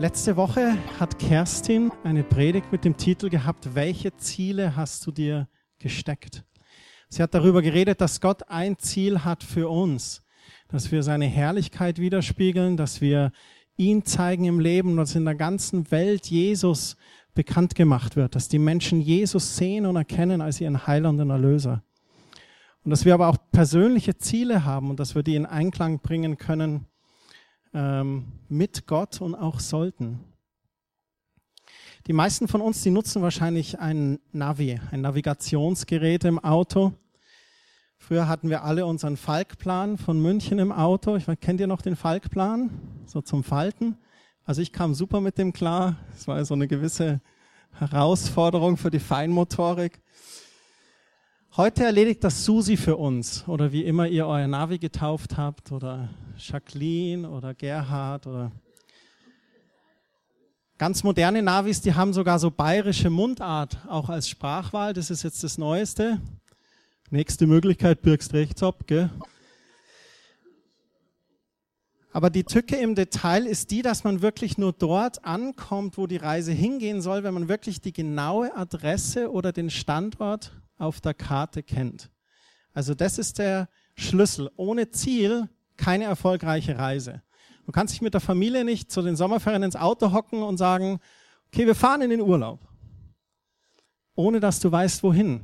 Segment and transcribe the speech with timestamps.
[0.00, 5.46] Letzte Woche hat Kerstin eine Predigt mit dem Titel gehabt, welche Ziele hast du dir
[5.78, 6.42] gesteckt?
[7.10, 10.22] Sie hat darüber geredet, dass Gott ein Ziel hat für uns,
[10.68, 13.30] dass wir seine Herrlichkeit widerspiegeln, dass wir
[13.76, 16.96] ihn zeigen im Leben, dass in der ganzen Welt Jesus
[17.34, 21.82] bekannt gemacht wird, dass die Menschen Jesus sehen und erkennen als ihren Heiland und Erlöser.
[22.84, 26.38] Und dass wir aber auch persönliche Ziele haben und dass wir die in Einklang bringen
[26.38, 26.86] können
[27.74, 30.20] ähm, mit Gott und auch sollten.
[32.06, 36.92] Die meisten von uns, die nutzen wahrscheinlich ein Navi, ein Navigationsgerät im Auto.
[37.98, 41.16] Früher hatten wir alle unseren Falkplan von München im Auto.
[41.16, 42.70] Ich weiß, kennt ihr noch den Falkplan?
[43.06, 43.98] So zum Falten.
[44.44, 45.96] Also ich kam super mit dem klar.
[46.16, 47.20] Es war so eine gewisse
[47.72, 50.00] Herausforderung für die Feinmotorik.
[51.56, 56.08] Heute erledigt das Susi für uns oder wie immer ihr euer Navi getauft habt oder
[56.38, 58.52] Jacqueline oder Gerhard oder
[60.78, 64.92] ganz moderne Navis, die haben sogar so bayerische Mundart auch als Sprachwahl.
[64.92, 66.20] Das ist jetzt das Neueste.
[67.10, 69.10] Nächste Möglichkeit, birgst rechts ab, gell?
[72.12, 76.16] Aber die Tücke im Detail ist die, dass man wirklich nur dort ankommt, wo die
[76.16, 81.62] Reise hingehen soll, wenn man wirklich die genaue Adresse oder den Standort auf der Karte
[81.62, 82.10] kennt.
[82.72, 84.50] Also das ist der Schlüssel.
[84.56, 87.22] Ohne Ziel keine erfolgreiche Reise.
[87.66, 91.00] Du kannst dich mit der Familie nicht zu den Sommerferien ins Auto hocken und sagen,
[91.48, 92.60] okay, wir fahren in den Urlaub.
[94.14, 95.40] Ohne dass du weißt, wohin.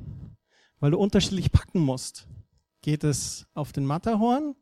[0.81, 2.27] Weil du unterschiedlich packen musst.
[2.83, 4.55] Geht es auf den Matterhorn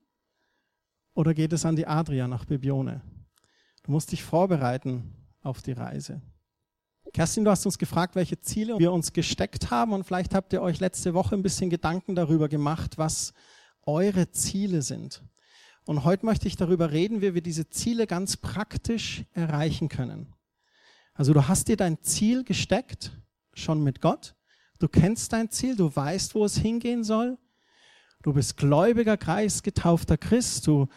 [1.14, 3.02] oder geht es an die Adria nach Bibione?
[3.82, 6.22] Du musst dich vorbereiten auf die Reise.
[7.14, 10.60] Kerstin, du hast uns gefragt, welche Ziele wir uns gesteckt haben und vielleicht habt ihr
[10.60, 13.32] euch letzte Woche ein bisschen Gedanken darüber gemacht, was
[13.82, 15.22] eure Ziele sind.
[15.84, 20.34] Und heute möchte ich darüber reden, wie wir diese Ziele ganz praktisch erreichen können.
[21.14, 23.12] Also du hast dir dein Ziel gesteckt,
[23.52, 24.34] schon mit Gott.
[24.80, 27.38] Du kennst dein Ziel, du weißt, wo es hingehen soll.
[28.24, 30.66] Du bist gläubiger Kreis, getaufter Christ.
[30.66, 30.88] Du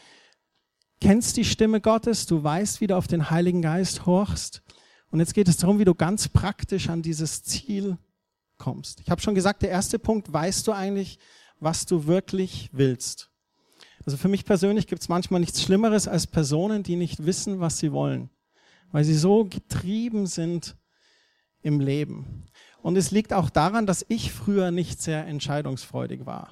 [1.00, 4.64] kennst die Stimme Gottes, du weißt, wie du auf den Heiligen Geist horchst.
[5.10, 7.98] Und jetzt geht es darum, wie du ganz praktisch an dieses Ziel
[8.58, 9.00] kommst.
[9.02, 11.20] Ich habe schon gesagt, der erste Punkt, weißt du eigentlich,
[11.60, 13.32] was du wirklich willst?
[14.06, 17.78] Also für mich persönlich gibt es manchmal nichts Schlimmeres als Personen, die nicht wissen, was
[17.78, 18.30] sie wollen,
[18.92, 20.78] weil sie so getrieben sind
[21.62, 22.46] im Leben.
[22.82, 26.52] Und es liegt auch daran, dass ich früher nicht sehr entscheidungsfreudig war.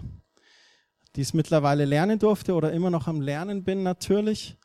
[1.16, 4.58] Dies mittlerweile lernen durfte oder immer noch am Lernen bin natürlich.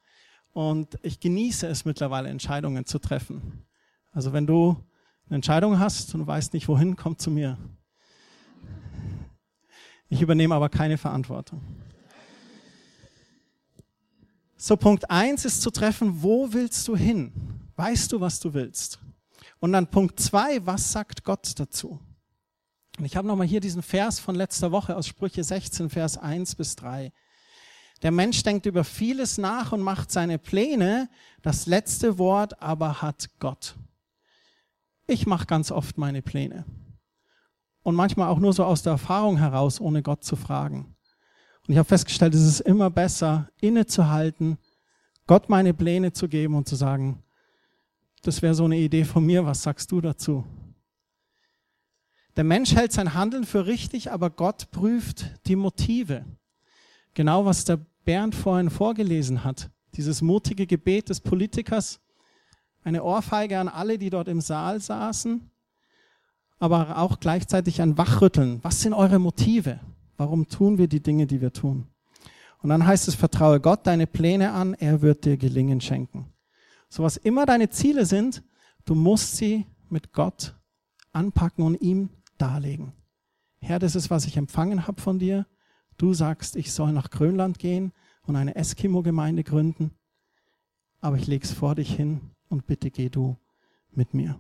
[0.53, 3.65] Und ich genieße es mittlerweile, Entscheidungen zu treffen.
[4.13, 4.77] Also wenn du
[5.27, 7.57] eine Entscheidung hast und weißt nicht wohin, komm zu mir.
[10.09, 11.63] Ich übernehme aber keine Verantwortung.
[14.57, 17.33] So, Punkt eins ist zu treffen, wo willst du hin?
[17.77, 18.99] Weißt du, was du willst?
[19.61, 22.01] Und dann Punkt zwei, was sagt Gott dazu?
[22.99, 26.57] Und ich habe nochmal hier diesen Vers von letzter Woche aus Sprüche 16, Vers 1
[26.57, 27.13] bis 3.
[28.03, 31.09] Der Mensch denkt über vieles nach und macht seine Pläne,
[31.41, 33.77] das letzte Wort aber hat Gott.
[35.11, 36.65] Ich mache ganz oft meine Pläne.
[37.83, 40.95] Und manchmal auch nur so aus der Erfahrung heraus, ohne Gott zu fragen.
[41.67, 44.57] Und ich habe festgestellt, es ist immer besser, innezuhalten,
[45.27, 47.25] Gott meine Pläne zu geben und zu sagen,
[48.23, 50.45] das wäre so eine Idee von mir, was sagst du dazu?
[52.37, 56.25] Der Mensch hält sein Handeln für richtig, aber Gott prüft die Motive.
[57.15, 59.71] Genau was der Bernd vorhin vorgelesen hat.
[59.95, 61.99] Dieses mutige Gebet des Politikers,
[62.85, 65.51] eine Ohrfeige an alle, die dort im Saal saßen,
[66.59, 68.61] aber auch gleichzeitig ein Wachrütteln.
[68.63, 69.81] Was sind eure Motive?
[70.17, 71.87] Warum tun wir die Dinge, die wir tun?
[72.63, 76.27] Und dann heißt es, vertraue Gott deine Pläne an, er wird dir Gelingen schenken.
[76.89, 78.43] So was immer deine Ziele sind,
[78.85, 80.55] du musst sie mit Gott
[81.13, 82.93] anpacken und ihm darlegen.
[83.61, 85.47] Herr, das ist, was ich empfangen habe von dir.
[85.97, 89.93] Du sagst, ich soll nach Grönland gehen und eine Eskimo-Gemeinde gründen,
[91.01, 92.21] aber ich lege es vor dich hin
[92.51, 93.37] und bitte geh du
[93.93, 94.39] mit mir.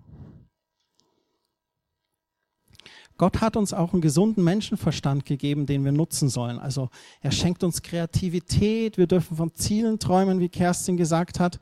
[3.17, 6.59] Gott hat uns auch einen gesunden Menschenverstand gegeben, den wir nutzen sollen.
[6.59, 6.89] Also
[7.21, 11.61] er schenkt uns Kreativität, wir dürfen von Zielen träumen, wie Kerstin gesagt hat.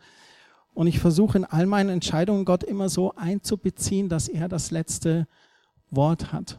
[0.73, 5.27] Und ich versuche in all meinen Entscheidungen Gott immer so einzubeziehen, dass er das letzte
[5.91, 6.59] Wort hat.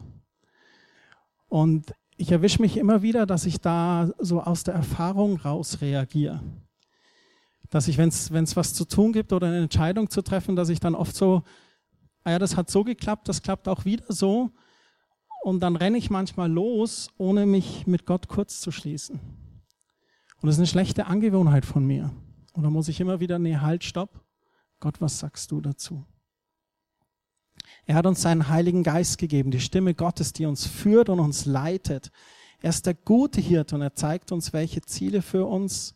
[1.48, 6.42] Und ich erwische mich immer wieder, dass ich da so aus der Erfahrung raus reagiere
[7.70, 10.80] dass ich, wenn es was zu tun gibt oder eine Entscheidung zu treffen, dass ich
[10.80, 11.42] dann oft so,
[12.24, 14.50] ah ja, das hat so geklappt, das klappt auch wieder so.
[15.42, 19.20] Und dann renne ich manchmal los, ohne mich mit Gott kurz zu schließen.
[20.40, 22.12] Und das ist eine schlechte Angewohnheit von mir.
[22.52, 24.20] Und da muss ich immer wieder, nee, halt, stopp.
[24.80, 26.04] Gott, was sagst du dazu?
[27.86, 31.46] Er hat uns seinen Heiligen Geist gegeben, die Stimme Gottes, die uns führt und uns
[31.46, 32.10] leitet.
[32.60, 35.94] Er ist der gute Hirte und er zeigt uns, welche Ziele für uns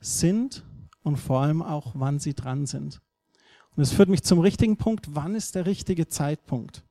[0.00, 0.64] sind
[1.04, 3.00] und vor allem auch, wann sie dran sind.
[3.76, 5.14] Und es führt mich zum richtigen Punkt.
[5.14, 6.82] Wann ist der richtige Zeitpunkt?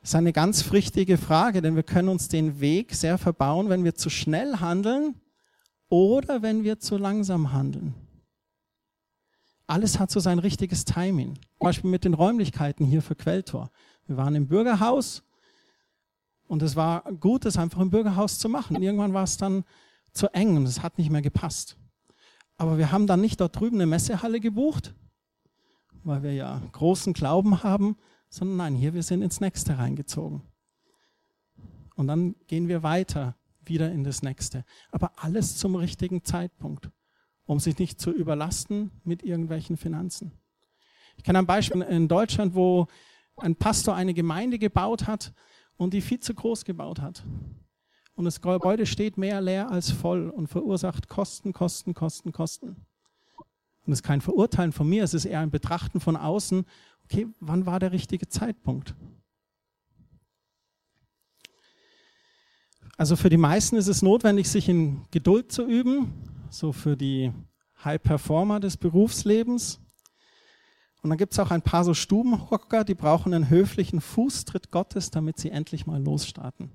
[0.00, 3.84] Das ist eine ganz wichtige Frage, denn wir können uns den Weg sehr verbauen, wenn
[3.84, 5.20] wir zu schnell handeln
[5.88, 7.94] oder wenn wir zu langsam handeln.
[9.66, 11.34] Alles hat so sein richtiges Timing.
[11.34, 13.70] Zum Beispiel mit den Räumlichkeiten hier für Quelltor.
[14.06, 15.22] Wir waren im Bürgerhaus
[16.46, 18.76] und es war gut, das einfach im Bürgerhaus zu machen.
[18.76, 19.64] Und irgendwann war es dann
[20.12, 21.76] zu eng und es hat nicht mehr gepasst.
[22.56, 24.94] Aber wir haben dann nicht dort drüben eine Messehalle gebucht,
[26.04, 27.96] weil wir ja großen Glauben haben,
[28.28, 30.42] sondern nein, hier wir sind ins nächste reingezogen.
[31.96, 34.64] Und dann gehen wir weiter wieder in das nächste.
[34.90, 36.90] Aber alles zum richtigen Zeitpunkt,
[37.44, 40.32] um sich nicht zu überlasten mit irgendwelchen Finanzen.
[41.16, 42.86] Ich kenne ein Beispiel in Deutschland, wo
[43.36, 45.32] ein Pastor eine Gemeinde gebaut hat
[45.76, 47.24] und die viel zu groß gebaut hat.
[48.16, 52.68] Und das Gebäude steht mehr leer als voll und verursacht Kosten, Kosten, Kosten, Kosten.
[53.86, 56.64] Und es ist kein Verurteilen von mir, es ist eher ein Betrachten von außen.
[57.04, 58.94] Okay, wann war der richtige Zeitpunkt?
[62.96, 66.14] Also für die meisten ist es notwendig, sich in Geduld zu üben,
[66.48, 67.30] so für die
[67.84, 69.78] High Performer des Berufslebens.
[71.02, 75.10] Und dann gibt es auch ein paar so Stubenhocker, die brauchen einen höflichen Fußtritt Gottes,
[75.10, 76.72] damit sie endlich mal losstarten.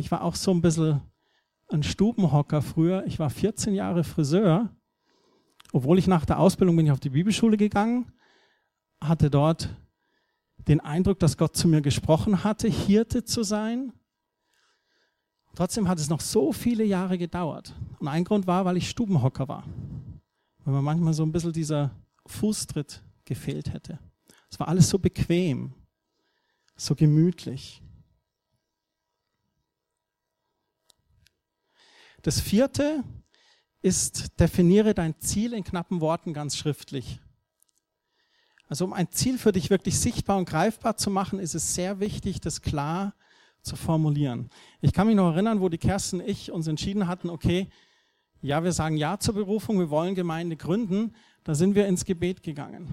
[0.00, 1.02] Ich war auch so ein bisschen
[1.68, 3.04] ein Stubenhocker früher.
[3.06, 4.74] Ich war 14 Jahre Friseur.
[5.72, 8.10] Obwohl ich nach der Ausbildung bin ich auf die Bibelschule gegangen,
[8.98, 9.68] hatte dort
[10.56, 13.92] den Eindruck, dass Gott zu mir gesprochen hatte, Hirte zu sein.
[15.54, 17.74] Trotzdem hat es noch so viele Jahre gedauert.
[17.98, 19.64] Und ein Grund war, weil ich Stubenhocker war.
[20.64, 21.90] Weil mir manchmal so ein bisschen dieser
[22.26, 23.98] Fußtritt gefehlt hätte.
[24.50, 25.74] Es war alles so bequem,
[26.74, 27.82] so gemütlich.
[32.22, 33.02] Das vierte
[33.82, 37.20] ist, definiere dein Ziel in knappen Worten ganz schriftlich.
[38.68, 41.98] Also um ein Ziel für dich wirklich sichtbar und greifbar zu machen, ist es sehr
[41.98, 43.14] wichtig, das klar
[43.62, 44.48] zu formulieren.
[44.80, 47.68] Ich kann mich noch erinnern, wo die Kerstin und ich uns entschieden hatten, okay,
[48.42, 51.14] ja, wir sagen Ja zur Berufung, wir wollen Gemeinde gründen,
[51.44, 52.88] da sind wir ins Gebet gegangen.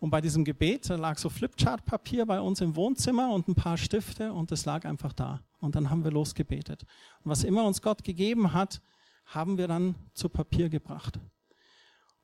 [0.00, 4.32] Und bei diesem Gebet, lag so Flipchart-Papier bei uns im Wohnzimmer und ein paar Stifte
[4.32, 5.42] und das lag einfach da.
[5.60, 6.86] Und dann haben wir losgebetet.
[7.22, 8.80] Und was immer uns Gott gegeben hat,
[9.26, 11.20] haben wir dann zu Papier gebracht.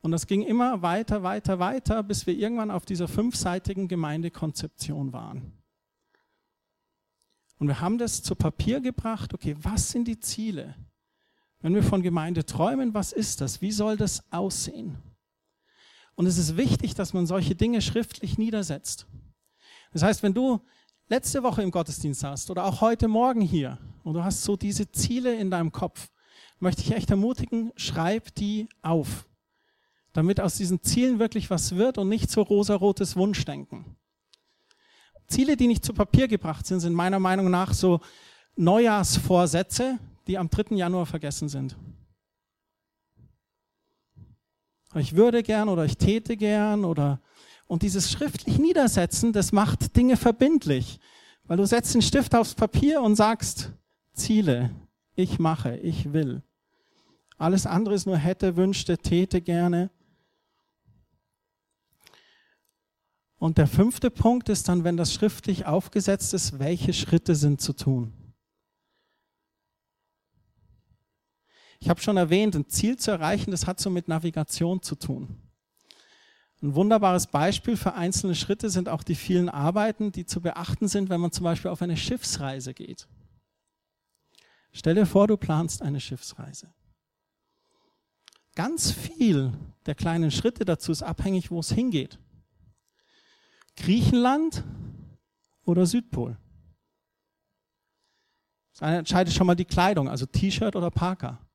[0.00, 5.52] Und das ging immer weiter, weiter, weiter, bis wir irgendwann auf dieser fünfseitigen Gemeindekonzeption waren.
[7.58, 10.76] Und wir haben das zu Papier gebracht, okay, was sind die Ziele?
[11.60, 13.60] Wenn wir von Gemeinde träumen, was ist das?
[13.60, 14.96] Wie soll das aussehen?
[16.16, 19.06] Und es ist wichtig, dass man solche Dinge schriftlich niedersetzt.
[19.92, 20.60] Das heißt, wenn du
[21.08, 24.90] letzte Woche im Gottesdienst hast oder auch heute Morgen hier und du hast so diese
[24.90, 26.08] Ziele in deinem Kopf,
[26.58, 29.28] möchte ich echt ermutigen, schreib die auf,
[30.12, 33.96] damit aus diesen Zielen wirklich was wird und nicht so rosarotes Wunschdenken.
[35.28, 38.00] Ziele, die nicht zu Papier gebracht sind, sind meiner Meinung nach so
[38.56, 40.76] Neujahrsvorsätze, die am 3.
[40.76, 41.76] Januar vergessen sind.
[44.94, 47.20] Ich würde gern oder ich täte gern oder
[47.66, 51.00] und dieses schriftlich Niedersetzen, das macht Dinge verbindlich,
[51.44, 53.72] weil du setzt den Stift aufs Papier und sagst
[54.12, 54.70] Ziele,
[55.16, 56.42] ich mache, ich will.
[57.38, 59.90] Alles andere ist nur hätte, wünschte, täte gerne.
[63.38, 67.74] Und der fünfte Punkt ist dann, wenn das schriftlich aufgesetzt ist, welche Schritte sind zu
[67.74, 68.12] tun.
[71.78, 75.40] Ich habe schon erwähnt, ein Ziel zu erreichen, das hat so mit Navigation zu tun.
[76.62, 81.10] Ein wunderbares Beispiel für einzelne Schritte sind auch die vielen Arbeiten, die zu beachten sind,
[81.10, 83.06] wenn man zum Beispiel auf eine Schiffsreise geht.
[84.72, 86.72] Stell dir vor, du planst eine Schiffsreise.
[88.54, 89.52] Ganz viel
[89.84, 92.18] der kleinen Schritte dazu ist abhängig, wo es hingeht.
[93.76, 94.64] Griechenland
[95.64, 96.38] oder Südpol.
[98.72, 101.45] Das entscheidet schon mal die Kleidung, also T-Shirt oder Parker.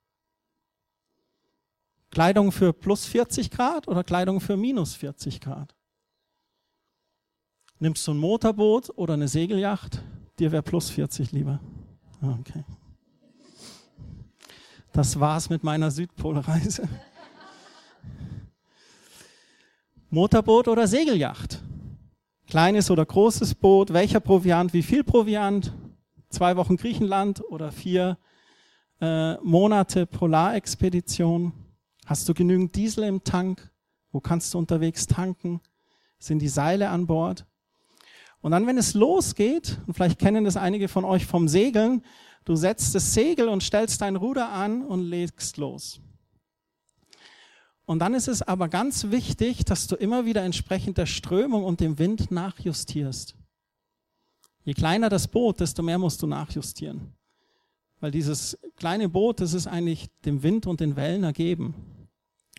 [2.12, 5.74] Kleidung für plus 40 Grad oder Kleidung für minus 40 Grad?
[7.80, 10.03] Nimmst du ein Motorboot oder eine Segelyacht?
[10.38, 11.60] Dir wäre plus 40 lieber.
[12.22, 12.63] Ah, okay.
[14.91, 16.88] Das war's mit meiner Südpolreise.
[20.10, 21.62] Motorboot oder Segelyacht?
[22.48, 23.94] Kleines oder großes Boot?
[23.94, 24.74] Welcher Proviant?
[24.74, 25.74] Wie viel Proviant?
[26.30, 28.18] Zwei Wochen Griechenland oder vier
[29.00, 31.53] äh, Monate Polarexpedition?
[32.05, 33.72] Hast du genügend Diesel im Tank?
[34.12, 35.62] Wo kannst du unterwegs tanken?
[36.20, 37.46] Sind die Seile an Bord?
[38.41, 42.03] Und dann, wenn es losgeht, und vielleicht kennen das einige von euch vom Segeln,
[42.43, 46.01] du setzt das Segel und stellst dein Ruder an und legst los.
[47.86, 51.79] Und dann ist es aber ganz wichtig, dass du immer wieder entsprechend der Strömung und
[51.81, 53.36] dem Wind nachjustierst.
[54.63, 57.13] Je kleiner das Boot, desto mehr musst du nachjustieren.
[58.00, 61.75] Weil dieses kleine Boot, das ist eigentlich dem Wind und den Wellen ergeben.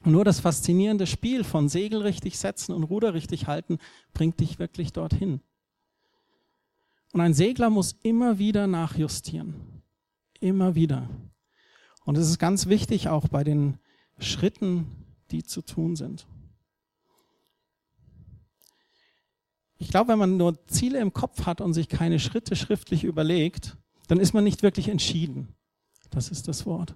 [0.05, 3.79] Nur das faszinierende Spiel von Segel richtig setzen und Ruder richtig halten,
[4.15, 5.41] bringt dich wirklich dorthin.
[7.13, 9.55] Und ein Segler muss immer wieder nachjustieren.
[10.41, 11.09] Immer wieder.
[12.05, 13.79] Und es ist ganz wichtig auch bei den
[14.19, 14.87] Schritten,
[15.31, 16.27] die zu tun sind.
[19.79, 23.77] Ich glaube, wenn man nur Ziele im Kopf hat und sich keine Schritte schriftlich überlegt,
[24.09, 25.55] dann ist man nicht wirklich entschieden.
[26.11, 26.95] Das ist das Wort.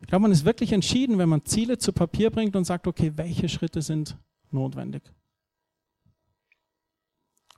[0.00, 3.12] Ich glaube, man ist wirklich entschieden, wenn man Ziele zu Papier bringt und sagt, okay,
[3.16, 4.16] welche Schritte sind
[4.50, 5.02] notwendig?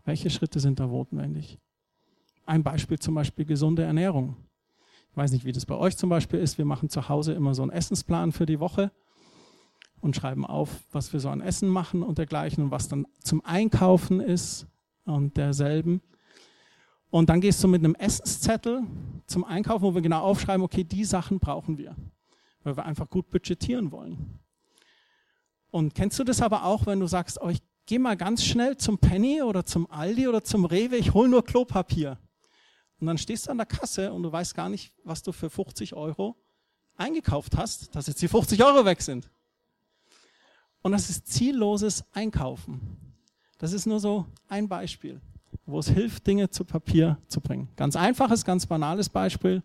[0.05, 1.59] Welche Schritte sind da notwendig?
[2.45, 4.37] Ein Beispiel zum Beispiel gesunde Ernährung.
[5.11, 6.59] Ich weiß nicht, wie das bei euch zum Beispiel ist.
[6.59, 8.93] Wir machen zu Hause immer so einen Essensplan für die Woche
[10.01, 13.45] und schreiben auf, was wir so an Essen machen und dergleichen und was dann zum
[13.45, 14.67] Einkaufen ist
[15.05, 16.01] und derselben.
[17.11, 18.83] Und dann gehst du mit einem Essenszettel
[19.27, 21.97] zum Einkaufen, wo wir genau aufschreiben, okay, die Sachen brauchen wir,
[22.67, 24.41] weil wir einfach gut budgetieren wollen.
[25.71, 28.77] Und kennst du das aber auch, wenn du sagst, oh, ich geh mal ganz schnell
[28.77, 32.19] zum Penny oder zum Aldi oder zum Rewe, ich hole nur Klopapier.
[32.99, 35.49] Und dann stehst du an der Kasse und du weißt gar nicht, was du für
[35.49, 36.37] 50 Euro
[36.97, 39.31] eingekauft hast, dass jetzt die 50 Euro weg sind.
[40.83, 42.81] Und das ist zielloses Einkaufen.
[43.59, 45.21] Das ist nur so ein Beispiel,
[45.67, 47.69] wo es hilft, Dinge zu Papier zu bringen.
[47.77, 49.63] Ganz einfaches, ganz banales Beispiel.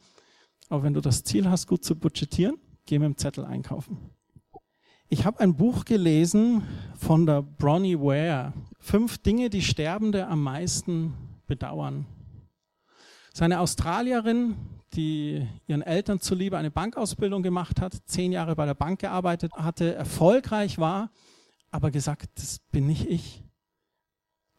[0.69, 4.11] Aber wenn du das Ziel hast, gut zu budgetieren, geh mit dem Zettel einkaufen.
[5.13, 6.63] Ich habe ein Buch gelesen
[6.97, 8.53] von der Bronnie Ware.
[8.79, 11.13] Fünf Dinge, die Sterbende am meisten
[11.47, 12.05] bedauern.
[13.33, 14.55] Seine Australierin,
[14.93, 19.95] die ihren Eltern zuliebe eine Bankausbildung gemacht hat, zehn Jahre bei der Bank gearbeitet hatte,
[19.95, 21.11] erfolgreich war,
[21.71, 23.43] aber gesagt, das bin nicht ich.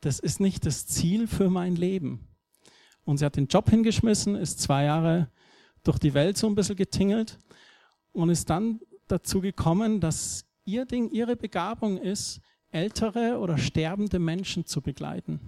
[0.00, 2.28] Das ist nicht das Ziel für mein Leben.
[3.04, 5.30] Und sie hat den Job hingeschmissen, ist zwei Jahre
[5.82, 7.38] durch die Welt so ein bisschen getingelt
[8.12, 12.40] und ist dann dazu gekommen, dass ihr Ding, ihre Begabung ist,
[12.70, 15.40] ältere oder sterbende Menschen zu begleiten.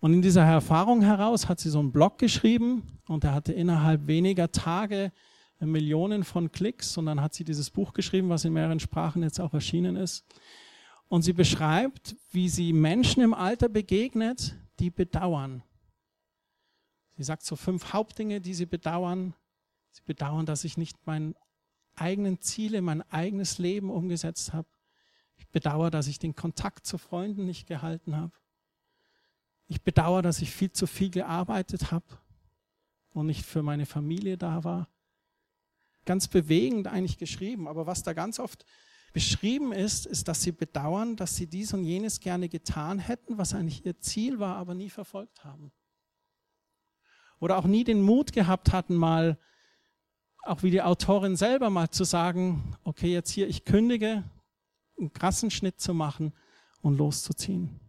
[0.00, 4.06] Und in dieser Erfahrung heraus hat sie so einen Blog geschrieben und er hatte innerhalb
[4.06, 5.12] weniger Tage
[5.58, 9.40] Millionen von Klicks und dann hat sie dieses Buch geschrieben, was in mehreren Sprachen jetzt
[9.40, 10.26] auch erschienen ist.
[11.08, 15.62] Und sie beschreibt, wie sie Menschen im Alter begegnet, die bedauern.
[17.16, 19.34] Sie sagt so fünf Hauptdinge, die sie bedauern.
[19.96, 21.34] Sie bedauern, dass ich nicht mein
[21.94, 24.68] eigenen Ziele, mein eigenes Leben umgesetzt habe.
[25.36, 28.34] Ich bedauere, dass ich den Kontakt zu Freunden nicht gehalten habe.
[29.68, 32.04] Ich bedauere, dass ich viel zu viel gearbeitet habe
[33.14, 34.90] und nicht für meine Familie da war.
[36.04, 38.66] Ganz bewegend eigentlich geschrieben, aber was da ganz oft
[39.14, 43.54] beschrieben ist, ist, dass sie bedauern, dass sie dies und jenes gerne getan hätten, was
[43.54, 45.72] eigentlich ihr Ziel war, aber nie verfolgt haben.
[47.40, 49.38] Oder auch nie den Mut gehabt hatten, mal
[50.46, 54.24] auch wie die Autorin selber mal zu sagen, okay, jetzt hier, ich kündige,
[54.98, 56.32] einen krassen Schnitt zu machen
[56.80, 57.80] und loszuziehen.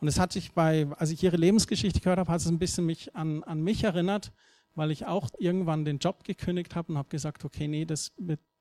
[0.00, 2.86] Und es hat sich bei, als ich ihre Lebensgeschichte gehört habe, hat es ein bisschen
[2.86, 4.32] mich an, an mich erinnert,
[4.74, 8.12] weil ich auch irgendwann den Job gekündigt habe und habe gesagt, okay, nee, das,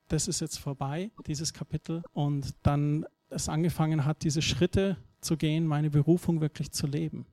[0.07, 2.03] das ist jetzt vorbei, dieses Kapitel.
[2.13, 7.25] Und dann es angefangen hat, diese Schritte zu gehen, meine Berufung wirklich zu leben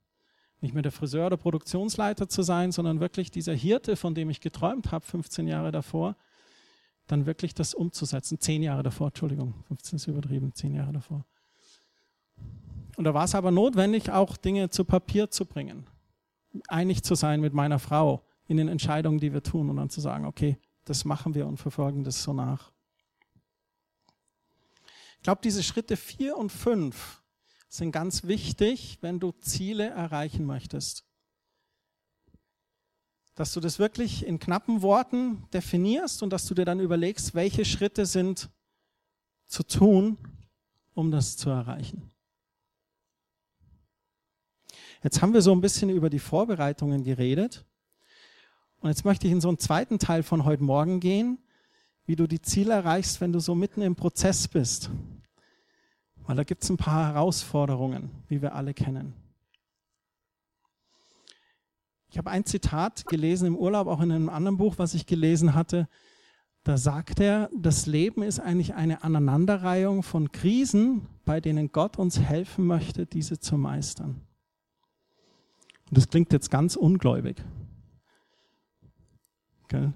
[0.61, 4.41] nicht mehr der Friseur oder Produktionsleiter zu sein, sondern wirklich dieser Hirte, von dem ich
[4.41, 6.17] geträumt habe, 15 Jahre davor,
[7.07, 8.39] dann wirklich das umzusetzen.
[8.41, 11.25] Zehn Jahre davor, Entschuldigung, 15 ist übertrieben, zehn Jahre davor.
[12.97, 15.87] Und da war es aber notwendig, auch Dinge zu Papier zu bringen,
[16.67, 20.01] einig zu sein mit meiner Frau in den Entscheidungen, die wir tun und dann zu
[20.01, 22.73] sagen, okay, das machen wir und verfolgen das so nach.
[25.17, 27.23] Ich glaube, diese Schritte vier und fünf
[27.69, 31.05] sind ganz wichtig, wenn du Ziele erreichen möchtest.
[33.35, 37.65] Dass du das wirklich in knappen Worten definierst und dass du dir dann überlegst, welche
[37.65, 38.51] Schritte sind
[39.47, 40.17] zu tun,
[40.95, 42.11] um das zu erreichen.
[45.03, 47.65] Jetzt haben wir so ein bisschen über die Vorbereitungen geredet.
[48.81, 51.39] Und jetzt möchte ich in so einen zweiten Teil von heute Morgen gehen,
[52.07, 54.91] wie du die Ziele erreichst, wenn du so mitten im Prozess bist.
[56.29, 59.15] Weil da gibt es ein paar Herausforderungen, wie wir alle kennen.
[62.11, 65.55] Ich habe ein Zitat gelesen im Urlaub, auch in einem anderen Buch, was ich gelesen
[65.55, 65.89] hatte.
[66.65, 72.21] Da sagt er, das Leben ist eigentlich eine Aneinanderreihung von Krisen, bei denen Gott uns
[72.21, 74.21] helfen möchte, diese zu meistern.
[75.89, 77.43] Und das klingt jetzt ganz ungläubig.
[79.65, 79.95] Okay.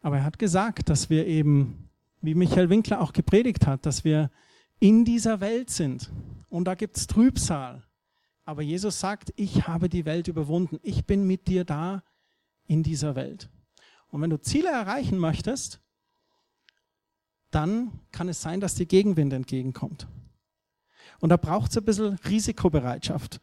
[0.00, 1.88] Aber er hat gesagt, dass wir eben,
[2.20, 4.28] wie Michael Winkler auch gepredigt hat, dass wir
[4.78, 6.10] in dieser Welt sind.
[6.48, 7.82] Und da gibt es Trübsal.
[8.44, 10.78] Aber Jesus sagt, ich habe die Welt überwunden.
[10.82, 12.02] Ich bin mit dir da
[12.66, 13.50] in dieser Welt.
[14.08, 15.80] Und wenn du Ziele erreichen möchtest,
[17.50, 20.06] dann kann es sein, dass dir Gegenwind entgegenkommt.
[21.20, 23.40] Und da braucht es ein bisschen Risikobereitschaft.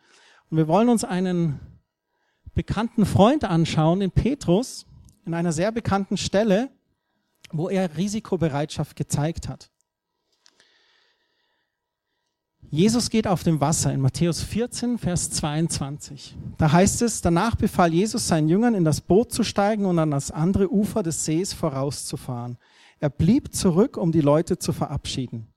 [0.50, 1.60] Und wir wollen uns einen
[2.54, 4.86] bekannten Freund anschauen, den Petrus,
[5.25, 6.70] in einer sehr bekannten Stelle,
[7.52, 9.72] wo er Risikobereitschaft gezeigt hat.
[12.74, 16.36] Jesus geht auf dem Wasser in Matthäus 14, Vers 22.
[16.58, 20.10] Da heißt es, danach befahl Jesus seinen Jüngern, in das Boot zu steigen und an
[20.10, 22.58] das andere Ufer des Sees vorauszufahren.
[23.00, 25.53] Er blieb zurück, um die Leute zu verabschieden.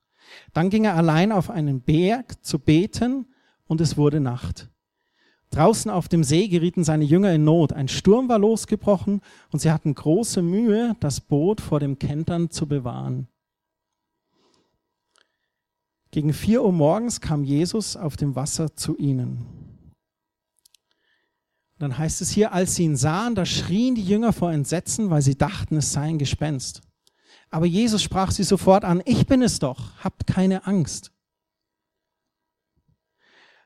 [0.53, 3.25] Dann ging er allein auf einen Berg zu beten
[3.67, 4.69] und es wurde Nacht.
[5.49, 7.73] Draußen auf dem See gerieten seine Jünger in Not.
[7.73, 12.69] Ein Sturm war losgebrochen und sie hatten große Mühe, das Boot vor dem Kentern zu
[12.69, 13.29] bewahren.
[16.17, 19.45] Gegen vier Uhr morgens kam Jesus auf dem Wasser zu ihnen.
[21.79, 25.21] Dann heißt es hier, als sie ihn sahen, da schrien die Jünger vor Entsetzen, weil
[25.21, 26.81] sie dachten, es sei ein Gespenst.
[27.51, 31.13] Aber Jesus sprach sie sofort an, ich bin es doch, habt keine Angst.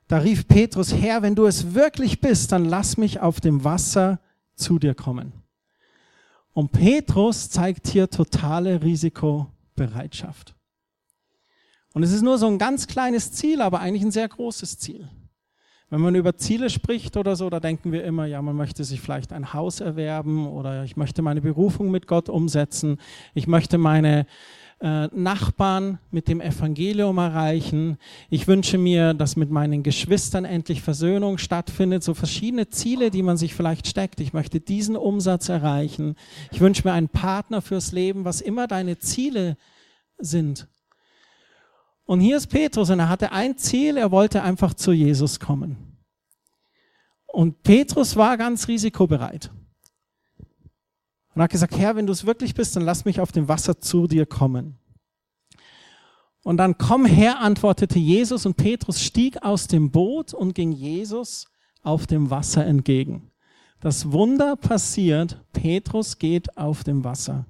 [0.08, 4.18] Da rief Petrus, Herr, wenn du es wirklich bist, dann lass mich auf dem Wasser
[4.56, 5.34] zu dir kommen.
[6.52, 10.56] Und Petrus zeigt hier totale Risikobereitschaft.
[11.92, 15.08] Und es ist nur so ein ganz kleines Ziel, aber eigentlich ein sehr großes Ziel.
[15.88, 19.00] Wenn man über Ziele spricht oder so, da denken wir immer, ja, man möchte sich
[19.00, 22.98] vielleicht ein Haus erwerben oder ich möchte meine Berufung mit Gott umsetzen,
[23.34, 24.26] ich möchte meine
[24.80, 27.98] äh, Nachbarn mit dem Evangelium erreichen.
[28.30, 32.02] Ich wünsche mir, dass mit meinen Geschwistern endlich Versöhnung stattfindet.
[32.02, 34.20] So verschiedene Ziele, die man sich vielleicht steckt.
[34.20, 36.14] Ich möchte diesen Umsatz erreichen.
[36.52, 39.56] Ich wünsche mir einen Partner fürs Leben, was immer deine Ziele
[40.18, 40.68] sind.
[42.10, 45.96] Und hier ist Petrus und er hatte ein Ziel, er wollte einfach zu Jesus kommen.
[47.28, 49.52] Und Petrus war ganz risikobereit.
[51.32, 53.78] Und hat gesagt, Herr, wenn du es wirklich bist, dann lass mich auf dem Wasser
[53.78, 54.76] zu dir kommen.
[56.42, 61.46] Und dann komm her, antwortete Jesus und Petrus stieg aus dem Boot und ging Jesus
[61.84, 63.30] auf dem Wasser entgegen.
[63.78, 67.46] Das Wunder passiert, Petrus geht auf dem Wasser.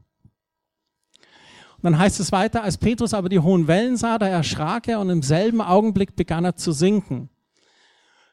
[1.83, 5.01] Und dann heißt es weiter, als Petrus aber die hohen Wellen sah, da erschrak er
[5.01, 7.31] und im selben Augenblick begann er zu sinken.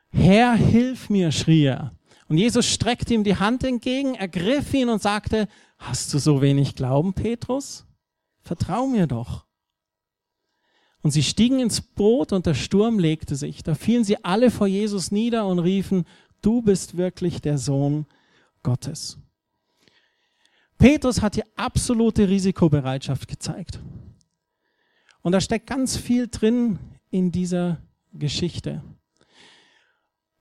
[0.10, 1.94] Herr, hilf mir, schrie er.
[2.28, 6.76] Und Jesus streckte ihm die Hand entgegen, ergriff ihn und sagte, hast du so wenig
[6.76, 7.86] Glauben, Petrus?
[8.42, 9.46] Vertrau mir doch.
[11.02, 13.64] Und sie stiegen ins Boot und der Sturm legte sich.
[13.64, 16.06] Da fielen sie alle vor Jesus nieder und riefen,
[16.42, 18.08] du bist wirklich der Sohn
[18.62, 19.18] Gottes.
[20.78, 23.80] Petrus hat hier absolute Risikobereitschaft gezeigt.
[25.22, 27.82] Und da steckt ganz viel drin in dieser
[28.14, 28.84] Geschichte.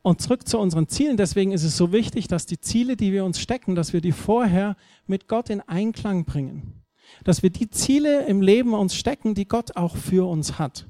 [0.02, 1.16] Und zurück zu unseren Zielen.
[1.16, 4.12] Deswegen ist es so wichtig, dass die Ziele, die wir uns stecken, dass wir die
[4.12, 6.84] vorher mit Gott in Einklang bringen.
[7.24, 10.86] Dass wir die Ziele im Leben uns stecken, die Gott auch für uns hat.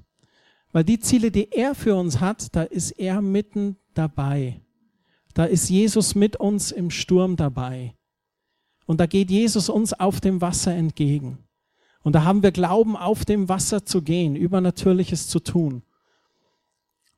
[0.72, 4.61] Weil die Ziele, die er für uns hat, da ist er mitten dabei.
[5.32, 7.94] Da ist Jesus mit uns im Sturm dabei.
[8.87, 11.38] Und da geht Jesus uns auf dem Wasser entgegen.
[12.03, 15.83] Und da haben wir Glauben, auf dem Wasser zu gehen, Übernatürliches zu tun.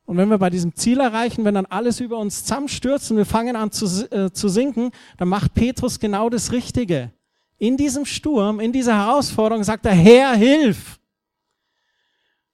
[0.07, 3.27] Und wenn wir bei diesem Ziel erreichen, wenn dann alles über uns zusammenstürzt und wir
[3.27, 7.13] fangen an zu, äh, zu sinken, dann macht Petrus genau das Richtige.
[7.59, 10.99] In diesem Sturm, in dieser Herausforderung sagt er, Herr, hilf!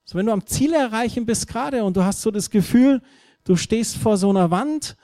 [0.05, 3.01] So, wenn du am Ziel erreichen bist gerade und du hast so das Gefühl,
[3.45, 4.97] du stehst vor so einer Wand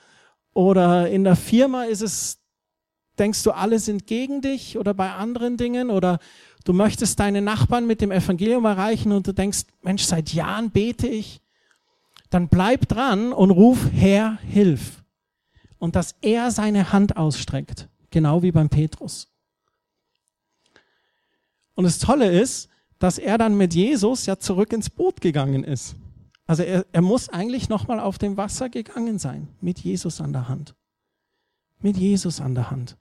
[0.53, 2.40] oder in der Firma ist es,
[3.21, 6.19] denkst du, alle sind gegen dich oder bei anderen Dingen oder
[6.65, 11.07] du möchtest deine Nachbarn mit dem Evangelium erreichen und du denkst, Mensch, seit Jahren bete
[11.07, 11.39] ich,
[12.31, 15.03] dann bleib dran und ruf, Herr, hilf.
[15.77, 19.27] Und dass er seine Hand ausstreckt, genau wie beim Petrus.
[21.75, 25.95] Und das Tolle ist, dass er dann mit Jesus ja zurück ins Boot gegangen ist.
[26.45, 30.47] Also er, er muss eigentlich nochmal auf dem Wasser gegangen sein, mit Jesus an der
[30.47, 30.75] Hand.
[31.79, 32.97] Mit Jesus an der Hand.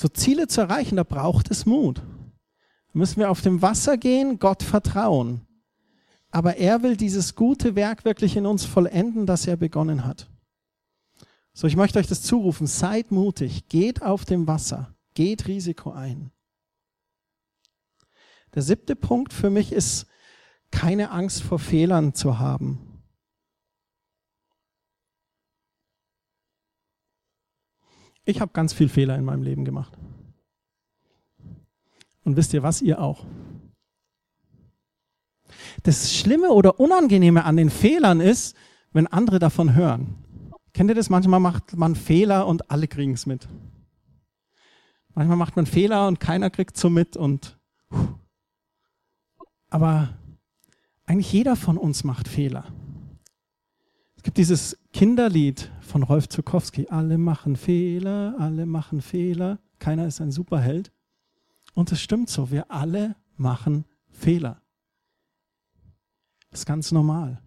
[0.00, 1.98] So Ziele zu erreichen, da braucht es Mut.
[1.98, 2.02] Da
[2.94, 5.42] müssen wir auf dem Wasser gehen, Gott vertrauen.
[6.30, 10.30] aber er will dieses gute Werk wirklich in uns vollenden, das er begonnen hat.
[11.52, 12.66] So, ich möchte euch das zurufen.
[12.66, 16.30] Seid mutig, geht auf dem Wasser, geht Risiko ein.
[18.54, 20.06] Der siebte Punkt für mich ist,
[20.70, 22.89] keine Angst vor Fehlern zu haben.
[28.30, 29.92] Ich habe ganz viel Fehler in meinem Leben gemacht.
[32.24, 33.26] Und wisst ihr was, ihr auch.
[35.82, 38.56] Das Schlimme oder Unangenehme an den Fehlern ist,
[38.92, 40.16] wenn andere davon hören.
[40.72, 41.10] Kennt ihr das?
[41.10, 43.48] Manchmal macht man Fehler und alle kriegen es mit.
[45.14, 47.58] Manchmal macht man Fehler und keiner kriegt so mit und
[49.68, 50.16] aber
[51.04, 52.66] eigentlich jeder von uns macht Fehler.
[54.20, 56.88] Es gibt dieses Kinderlied von Rolf Zukowski.
[56.90, 59.60] Alle machen Fehler, alle machen Fehler.
[59.78, 60.92] Keiner ist ein Superheld.
[61.72, 62.50] Und es stimmt so.
[62.50, 64.60] Wir alle machen Fehler.
[66.50, 67.40] Das ist ganz normal.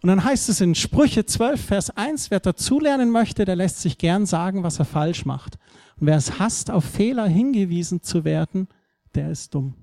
[0.00, 3.98] Und dann heißt es in Sprüche 12, Vers 1, wer dazulernen möchte, der lässt sich
[3.98, 5.58] gern sagen, was er falsch macht.
[5.98, 8.68] Und wer es hasst, auf Fehler hingewiesen zu werden,
[9.16, 9.74] der ist dumm.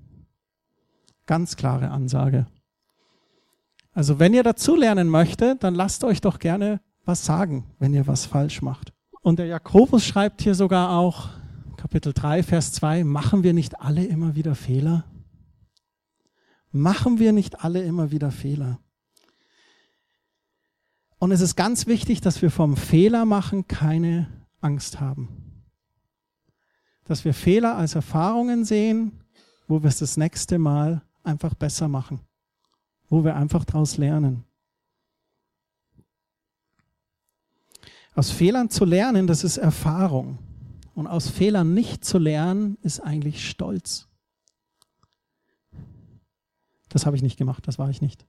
[1.26, 2.46] Ganz klare Ansage.
[3.92, 8.24] Also wenn ihr dazulernen möchtet, dann lasst euch doch gerne was sagen, wenn ihr was
[8.26, 8.92] falsch macht.
[9.20, 11.28] Und der Jakobus schreibt hier sogar auch,
[11.76, 15.04] Kapitel 3, Vers 2, machen wir nicht alle immer wieder Fehler?
[16.70, 18.78] Machen wir nicht alle immer wieder Fehler?
[21.18, 24.28] Und es ist ganz wichtig, dass wir vom Fehler machen keine
[24.60, 25.64] Angst haben.
[27.04, 29.20] Dass wir Fehler als Erfahrungen sehen,
[29.68, 32.20] wo wir es das nächste Mal einfach besser machen.
[33.12, 34.42] Wo wir einfach daraus lernen.
[38.14, 40.38] Aus Fehlern zu lernen, das ist Erfahrung.
[40.94, 44.08] Und aus Fehlern nicht zu lernen, ist eigentlich Stolz.
[46.88, 48.24] Das habe ich nicht gemacht, das war ich nicht.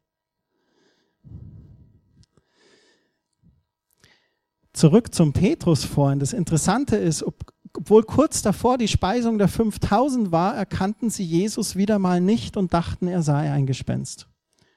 [4.73, 6.19] Zurück zum Petrus vorhin.
[6.19, 11.77] Das Interessante ist, ob, obwohl kurz davor die Speisung der 5000 war, erkannten sie Jesus
[11.77, 14.27] wieder mal nicht und dachten, er sei ein Gespenst.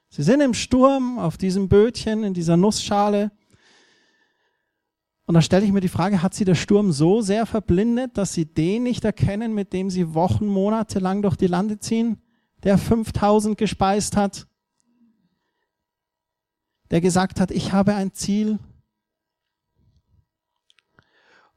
[0.09, 3.31] Sie sind im Sturm auf diesem Bötchen, in dieser Nussschale.
[5.25, 8.33] Und da stelle ich mir die Frage, hat sie der Sturm so sehr verblindet, dass
[8.33, 12.21] sie den nicht erkennen, mit dem sie Wochen, Monate lang durch die Lande ziehen,
[12.63, 14.47] der 5000 gespeist hat,
[16.89, 18.57] der gesagt hat, ich habe ein Ziel,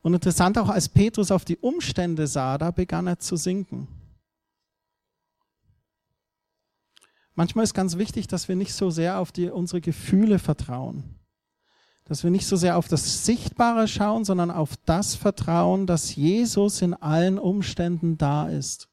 [0.02, 3.99] und interessant auch, als Petrus auf die Umstände sah, da begann er zu sinken.
[7.34, 11.04] Manchmal ist ganz wichtig, dass wir nicht so sehr auf die, unsere Gefühle vertrauen.
[12.04, 16.82] Dass wir nicht so sehr auf das Sichtbare schauen, sondern auf das vertrauen, dass Jesus
[16.82, 18.88] in allen Umständen da ist.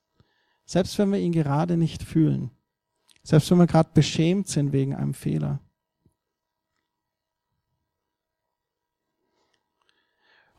[0.66, 2.52] Selbst wenn wir ihn gerade nicht fühlen.
[3.24, 5.60] Selbst wenn wir gerade beschämt sind wegen einem Fehler.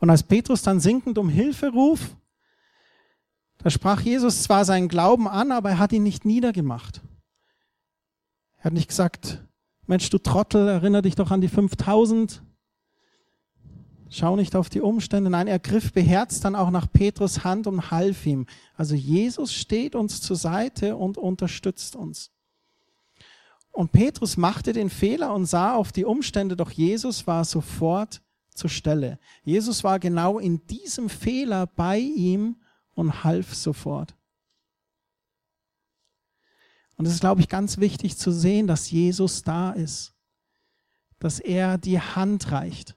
[0.00, 2.16] Und als Petrus dann sinkend um Hilfe ruft,
[3.58, 7.02] da sprach Jesus zwar seinen Glauben an, aber er hat ihn nicht niedergemacht.
[8.58, 9.42] Er hat nicht gesagt,
[9.86, 12.42] Mensch, du Trottel, erinnere dich doch an die 5000.
[14.10, 15.30] Schau nicht auf die Umstände.
[15.30, 18.46] Nein, er griff beherzt dann auch nach Petrus Hand und half ihm.
[18.74, 22.30] Also Jesus steht uns zur Seite und unterstützt uns.
[23.70, 28.70] Und Petrus machte den Fehler und sah auf die Umstände, doch Jesus war sofort zur
[28.70, 29.18] Stelle.
[29.44, 32.56] Jesus war genau in diesem Fehler bei ihm
[32.94, 34.17] und half sofort.
[36.98, 40.12] Und es ist, glaube ich, ganz wichtig zu sehen, dass Jesus da ist,
[41.20, 42.96] dass er die Hand reicht,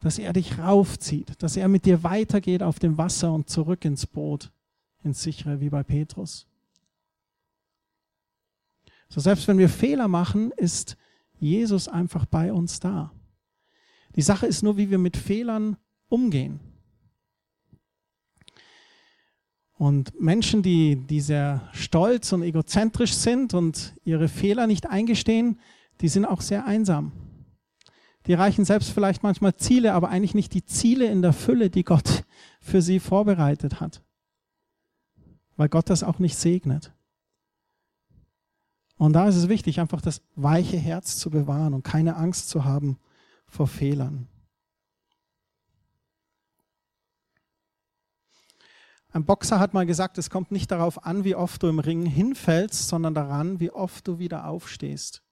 [0.00, 4.06] dass er dich raufzieht, dass er mit dir weitergeht auf dem Wasser und zurück ins
[4.06, 4.52] Boot,
[5.02, 6.46] ins sichere, wie bei Petrus.
[9.08, 10.96] So selbst wenn wir Fehler machen, ist
[11.38, 13.12] Jesus einfach bei uns da.
[14.14, 15.76] Die Sache ist nur, wie wir mit Fehlern
[16.08, 16.60] umgehen.
[19.78, 25.60] Und Menschen, die, die sehr stolz und egozentrisch sind und ihre Fehler nicht eingestehen,
[26.00, 27.12] die sind auch sehr einsam.
[28.26, 31.84] Die erreichen selbst vielleicht manchmal Ziele, aber eigentlich nicht die Ziele in der Fülle, die
[31.84, 32.24] Gott
[32.60, 34.02] für sie vorbereitet hat.
[35.56, 36.92] Weil Gott das auch nicht segnet.
[38.96, 42.64] Und da ist es wichtig, einfach das weiche Herz zu bewahren und keine Angst zu
[42.64, 42.98] haben
[43.46, 44.26] vor Fehlern.
[49.16, 52.04] Ein Boxer hat mal gesagt, es kommt nicht darauf an, wie oft du im Ring
[52.04, 55.22] hinfällst, sondern daran, wie oft du wieder aufstehst.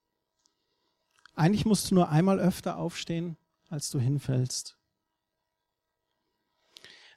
[1.34, 3.36] Eigentlich musst du nur einmal öfter aufstehen,
[3.68, 4.78] als du hinfällst.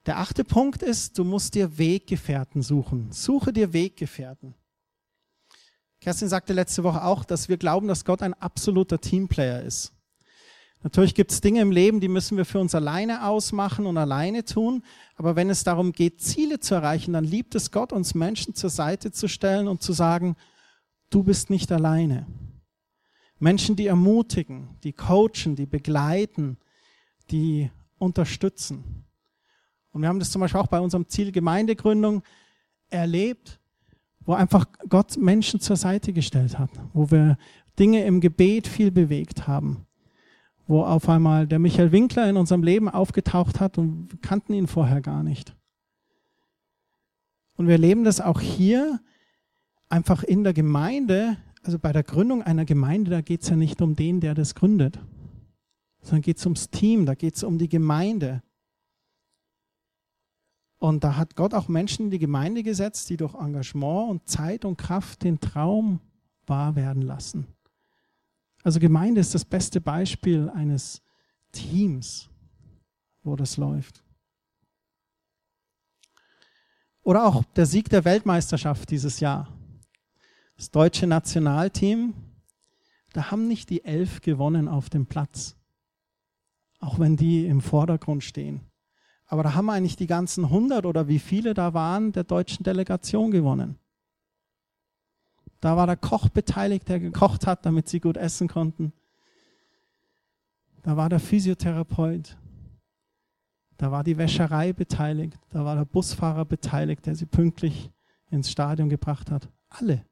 [0.08, 3.13] Der achte Punkt ist, du musst dir Weggefährten suchen.
[3.13, 4.53] Suche dir Weggefährten.
[6.01, 9.93] Kerstin sagte letzte Woche auch, dass wir glauben, dass Gott ein absoluter Teamplayer ist.
[10.83, 14.45] Natürlich gibt es Dinge im Leben, die müssen wir für uns alleine ausmachen und alleine
[14.45, 14.83] tun.
[15.15, 18.69] Aber wenn es darum geht, Ziele zu erreichen, dann liebt es Gott, uns Menschen zur
[18.69, 20.35] Seite zu stellen und zu sagen,
[21.09, 22.27] du bist nicht alleine.
[23.39, 26.57] Menschen, die ermutigen, die coachen, die begleiten,
[27.31, 29.05] die unterstützen.
[29.91, 32.21] Und wir haben das zum Beispiel auch bei unserem Ziel Gemeindegründung
[32.89, 33.59] erlebt,
[34.19, 37.37] wo einfach Gott Menschen zur Seite gestellt hat, wo wir
[37.79, 39.87] Dinge im Gebet viel bewegt haben,
[40.67, 44.67] wo auf einmal der Michael Winkler in unserem Leben aufgetaucht hat und wir kannten ihn
[44.67, 45.56] vorher gar nicht.
[47.56, 48.99] Und wir erleben das auch hier
[49.89, 53.82] einfach in der Gemeinde, also bei der Gründung einer Gemeinde, da geht es ja nicht
[53.82, 54.99] um den, der das gründet,
[56.01, 58.43] sondern geht es ums Team, da geht es um die Gemeinde.
[60.80, 64.63] Und da hat Gott auch Menschen in die Gemeinde gesetzt, die durch Engagement und Zeit
[64.63, 66.01] und Kraft den Traum
[66.45, 67.47] wahr werden lassen.
[68.67, 71.01] Also Gemeinde ist das beste Beispiel eines
[71.53, 72.30] Teams,
[73.23, 74.03] wo das läuft.
[77.01, 79.47] Oder auch der Sieg der Weltmeisterschaft dieses Jahr.
[80.58, 82.13] Das deutsche Nationalteam,
[83.13, 85.56] da haben nicht die elf gewonnen auf dem Platz,
[86.82, 88.60] auch wenn die im Vordergrund stehen.
[89.27, 93.32] Aber da haben eigentlich die ganzen 100 oder wie viele da waren der deutschen Delegation
[93.32, 93.80] gewonnen.
[95.60, 98.93] Da war der Koch beteiligt, der gekocht hat, damit sie gut essen konnten.
[100.84, 102.38] Da war der Physiotherapeut.
[103.78, 105.38] Da war die Wäscherei beteiligt.
[105.50, 107.91] Da war der Busfahrer beteiligt, der sie pünktlich
[108.30, 109.50] ins Stadion gebracht hat.
[109.70, 110.06] Alle.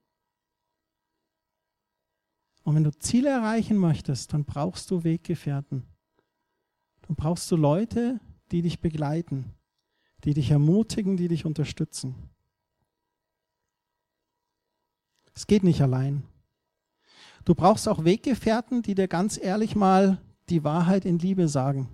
[2.63, 5.83] Und wenn du Ziele erreichen möchtest, dann brauchst du Weggefährten.
[7.03, 8.19] Dann brauchst du Leute,
[8.51, 9.53] die dich begleiten,
[10.23, 12.15] die dich ermutigen, die dich unterstützen.
[15.35, 16.23] Es geht nicht allein.
[17.43, 20.19] Du brauchst auch Weggefährten, die dir ganz ehrlich mal
[20.49, 21.89] die Wahrheit in Liebe sagen.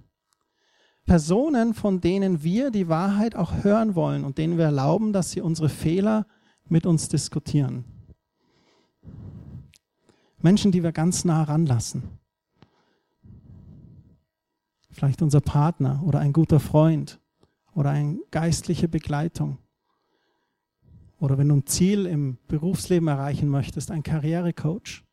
[1.06, 5.41] Personen, von denen wir die Wahrheit auch hören wollen und denen wir erlauben, dass sie
[5.41, 6.27] unsere Fehler
[6.69, 7.84] mit uns diskutieren.
[10.38, 12.21] Menschen, die wir ganz nah ranlassen
[14.91, 17.19] vielleicht unser Partner oder ein guter Freund
[17.73, 19.58] oder eine geistliche Begleitung.
[21.21, 25.03] Oder wenn du ein Ziel im Berufsleben erreichen möchtest, ein Karrierecoach.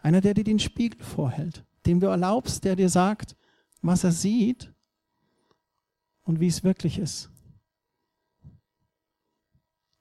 [0.00, 3.34] Einer, der dir den Spiegel vorhält, dem du erlaubst, der dir sagt,
[3.82, 4.72] was er sieht
[6.22, 7.30] und wie es wirklich ist.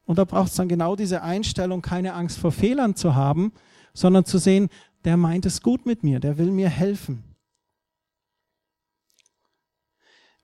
[0.05, 3.51] Und da braucht es dann genau diese Einstellung, keine Angst vor Fehlern zu haben,
[3.95, 4.69] sondern zu sehen,
[5.03, 7.23] der meint es gut mit mir, der will mir helfen.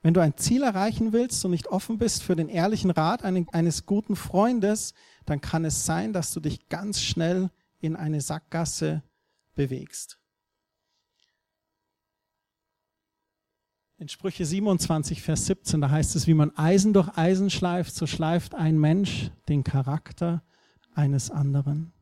[0.06, 3.86] Wenn du ein Ziel erreichen willst und nicht offen bist für den ehrlichen Rat eines
[3.86, 9.02] guten Freundes, dann kann es sein, dass du dich ganz schnell in eine Sackgasse
[9.56, 10.20] bewegst.
[13.98, 18.06] In Sprüche 27, Vers 17, da heißt es, wie man Eisen durch Eisen schleift, so
[18.06, 20.44] schleift ein Mensch den Charakter
[20.94, 21.92] eines anderen.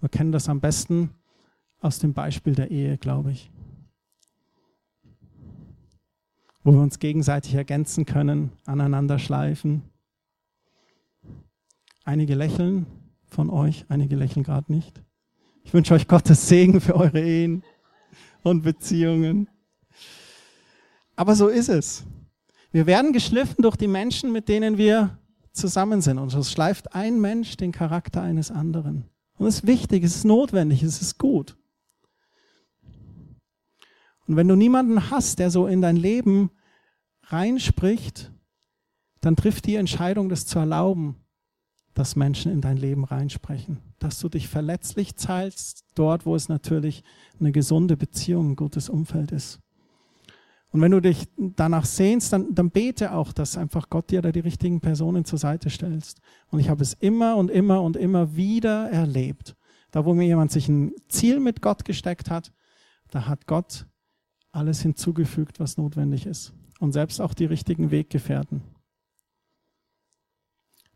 [0.00, 1.08] Wir kennen das am besten
[1.80, 3.50] aus dem Beispiel der Ehe, glaube ich.
[6.68, 9.84] Wo wir uns gegenseitig ergänzen können, aneinander schleifen.
[12.04, 12.84] Einige lächeln
[13.26, 15.02] von euch, einige lächeln gerade nicht.
[15.64, 17.62] Ich wünsche euch Gottes Segen für eure Ehen
[18.42, 19.48] und Beziehungen.
[21.16, 22.04] Aber so ist es.
[22.70, 25.16] Wir werden geschliffen durch die Menschen, mit denen wir
[25.52, 26.18] zusammen sind.
[26.18, 29.08] Und so schleift ein Mensch den Charakter eines anderen.
[29.38, 31.56] Und es ist wichtig, es ist notwendig, es ist gut.
[34.26, 36.50] Und wenn du niemanden hast, der so in dein Leben
[37.28, 38.32] reinspricht,
[39.20, 41.16] dann trifft die Entscheidung, das zu erlauben,
[41.94, 43.78] dass Menschen in dein Leben reinsprechen.
[43.98, 47.02] Dass du dich verletzlich zahlst, dort, wo es natürlich
[47.40, 49.60] eine gesunde Beziehung, ein gutes Umfeld ist.
[50.70, 54.30] Und wenn du dich danach sehnst, dann, dann bete auch, dass einfach Gott dir da
[54.30, 56.20] die richtigen Personen zur Seite stellst.
[56.50, 59.56] Und ich habe es immer und immer und immer wieder erlebt.
[59.90, 62.52] Da, wo mir jemand sich ein Ziel mit Gott gesteckt hat,
[63.10, 63.86] da hat Gott
[64.52, 68.62] alles hinzugefügt, was notwendig ist und selbst auch die richtigen Weggefährten.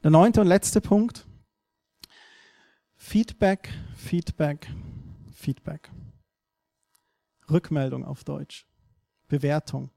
[0.02, 1.26] Der neunte und letzte Punkt.
[2.96, 4.68] Feedback, Feedback,
[5.32, 5.90] Feedback.
[7.50, 8.66] Rückmeldung auf Deutsch.
[9.28, 9.90] Bewertung.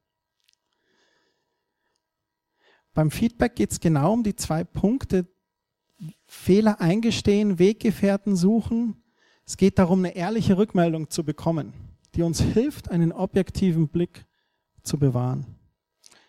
[2.93, 5.27] Beim Feedback geht es genau um die zwei Punkte.
[6.25, 9.03] Fehler eingestehen, Weggefährten suchen.
[9.45, 11.73] Es geht darum, eine ehrliche Rückmeldung zu bekommen,
[12.15, 14.25] die uns hilft, einen objektiven Blick
[14.83, 15.45] zu bewahren.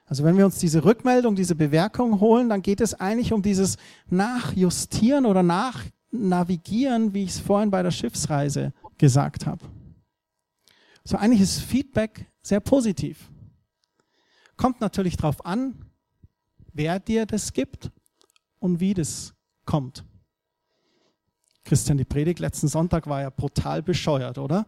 [0.06, 3.76] Also wenn wir uns diese Rückmeldung, diese Bewertung holen, dann geht es eigentlich um dieses
[4.08, 9.64] Nachjustieren oder nach, navigieren, wie ich es vorhin bei der Schiffsreise gesagt habe.
[11.04, 13.28] So eigentlich ist Feedback sehr positiv.
[14.56, 15.74] Kommt natürlich darauf an,
[16.72, 17.90] wer dir das gibt
[18.60, 20.04] und wie das kommt.
[21.64, 24.66] Christian, die Predigt letzten Sonntag war ja brutal bescheuert, oder?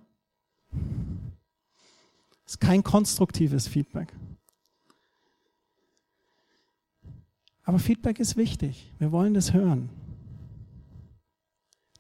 [2.45, 4.13] Das ist kein konstruktives Feedback.
[7.69, 8.95] Aber Feedback ist wichtig.
[8.99, 9.91] Wir wollen das hören.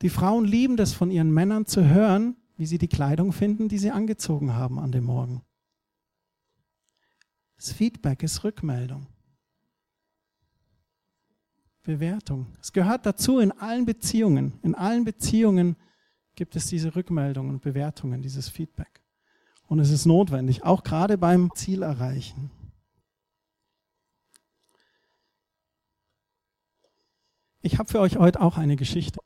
[0.00, 3.76] Die Frauen lieben das von ihren Männern zu hören, wie sie die Kleidung finden, die
[3.76, 5.42] sie angezogen haben an dem Morgen.
[7.56, 9.08] Das Feedback ist Rückmeldung.
[11.82, 12.46] Bewertung.
[12.62, 14.58] Es gehört dazu in allen Beziehungen.
[14.62, 15.76] In allen Beziehungen
[16.34, 19.02] gibt es diese Rückmeldungen und Bewertungen, dieses Feedback.
[19.66, 21.82] Und es ist notwendig, auch gerade beim Ziel
[27.60, 29.20] Ich habe für euch heute auch eine Geschichte.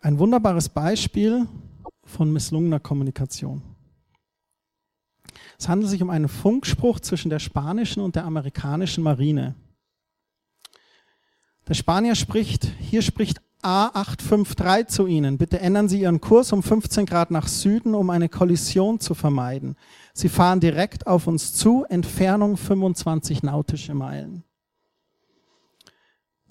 [0.00, 1.48] Ein wunderbares Beispiel
[2.04, 3.62] von misslungener Kommunikation.
[5.58, 9.54] Es handelt sich um einen Funkspruch zwischen der spanischen und der amerikanischen Marine.
[11.66, 15.38] Der Spanier spricht, hier spricht A853 zu Ihnen.
[15.38, 19.76] Bitte ändern Sie Ihren Kurs um 15 Grad nach Süden, um eine Kollision zu vermeiden.
[20.14, 24.45] Sie fahren direkt auf uns zu, Entfernung 25 nautische Meilen.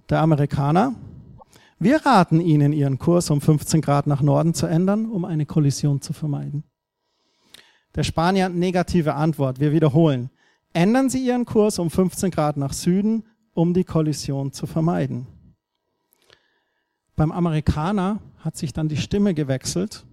[0.10, 0.94] Der Amerikaner,
[1.80, 6.02] wir raten Ihnen, Ihren Kurs um 15 Grad nach Norden zu ändern, um eine Kollision
[6.02, 6.63] zu vermeiden.
[7.96, 9.60] Der Spanier, negative Antwort.
[9.60, 10.30] Wir wiederholen.
[10.74, 15.28] Ändern Sie Ihren Kurs um 15 Grad nach Süden, um die Kollision zu vermeiden.
[17.15, 20.06] Beim Amerikaner hat sich dann die Stimme gewechselt.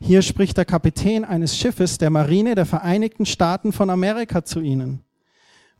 [0.00, 5.04] Hier spricht der Kapitän eines Schiffes der Marine der Vereinigten Staaten von Amerika zu Ihnen.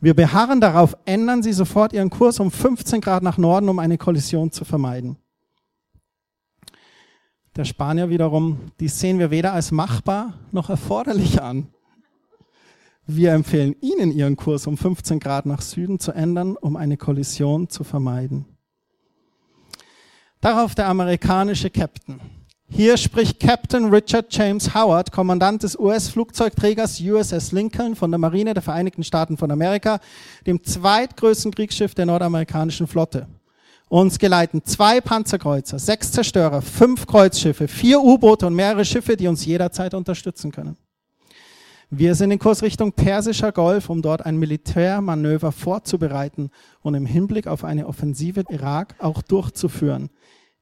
[0.00, 3.98] Wir beharren darauf, ändern Sie sofort Ihren Kurs um 15 Grad nach Norden, um eine
[3.98, 5.16] Kollision zu vermeiden.
[7.56, 11.68] Der Spanier wiederum, dies sehen wir weder als machbar noch erforderlich an.
[13.06, 17.68] Wir empfehlen Ihnen, Ihren Kurs um 15 Grad nach Süden zu ändern, um eine Kollision
[17.68, 18.46] zu vermeiden.
[20.40, 22.20] Darauf der amerikanische Captain.
[22.76, 28.64] Hier spricht Captain Richard James Howard, Kommandant des US-Flugzeugträgers USS Lincoln von der Marine der
[28.64, 30.00] Vereinigten Staaten von Amerika,
[30.44, 33.28] dem zweitgrößten Kriegsschiff der nordamerikanischen Flotte.
[33.88, 39.46] Uns geleiten zwei Panzerkreuzer, sechs Zerstörer, fünf Kreuzschiffe, vier U-Boote und mehrere Schiffe, die uns
[39.46, 40.76] jederzeit unterstützen können.
[41.90, 46.50] Wir sind in Kurs Richtung Persischer Golf, um dort ein Militärmanöver vorzubereiten
[46.82, 50.10] und im Hinblick auf eine Offensive Irak auch durchzuführen.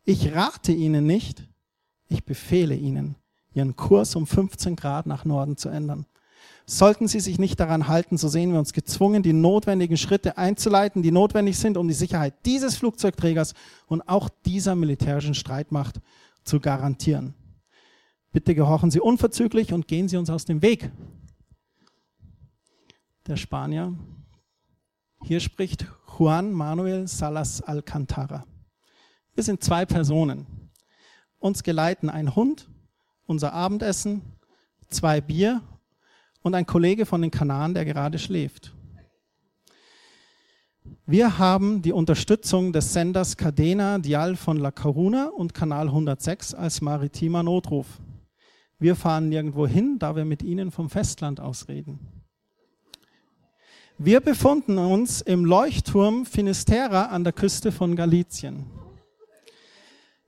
[0.04, 1.48] Ich rate Ihnen nicht,
[2.12, 3.16] ich befehle Ihnen,
[3.54, 6.06] Ihren Kurs um 15 Grad nach Norden zu ändern.
[6.64, 11.02] Sollten Sie sich nicht daran halten, so sehen wir uns gezwungen, die notwendigen Schritte einzuleiten,
[11.02, 13.54] die notwendig sind, um die Sicherheit dieses Flugzeugträgers
[13.86, 16.00] und auch dieser militärischen Streitmacht
[16.44, 17.34] zu garantieren.
[18.30, 20.90] Bitte gehorchen Sie unverzüglich und gehen Sie uns aus dem Weg.
[23.26, 23.94] Der Spanier.
[25.24, 25.86] Hier spricht
[26.18, 28.44] Juan Manuel Salas Alcantara.
[29.34, 30.61] Wir sind zwei Personen.
[31.42, 32.68] Uns geleiten ein Hund,
[33.26, 34.22] unser Abendessen,
[34.88, 35.60] zwei Bier
[36.42, 38.72] und ein Kollege von den Kanaren, der gerade schläft.
[41.04, 46.80] Wir haben die Unterstützung des Senders Cadena Dial von La Coruna und Kanal 106 als
[46.80, 47.88] maritimer Notruf.
[48.78, 51.98] Wir fahren nirgendwo hin, da wir mit Ihnen vom Festland aus reden.
[53.98, 58.81] Wir befunden uns im Leuchtturm Finisterra an der Küste von Galizien.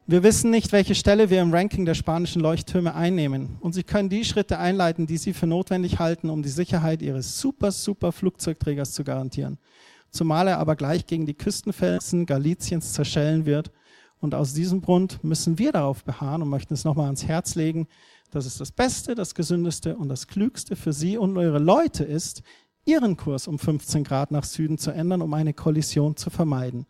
[0.06, 3.56] Wir wissen nicht, welche Stelle wir im Ranking der spanischen Leuchttürme einnehmen.
[3.60, 7.40] Und Sie können die Schritte einleiten, die Sie für notwendig halten, um die Sicherheit Ihres
[7.40, 9.56] super, super Flugzeugträgers zu garantieren.
[10.10, 13.70] Zumal er aber gleich gegen die Küstenfelsen Galiciens zerschellen wird.
[14.20, 17.88] Und aus diesem Grund müssen wir darauf beharren und möchten es nochmal ans Herz legen,
[18.30, 22.42] dass es das Beste, das Gesündeste und das Klügste für Sie und eure Leute ist,
[22.84, 26.84] Ihren Kurs um 15 Grad nach Süden zu ändern, um eine Kollision zu vermeiden.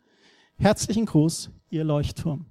[0.57, 2.47] Herzlichen Gruß, Ihr Leuchtturm.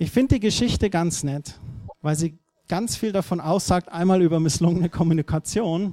[0.00, 1.58] Ich finde die Geschichte ganz nett,
[2.02, 2.38] weil sie
[2.68, 5.92] ganz viel davon aussagt, einmal über misslungene Kommunikation,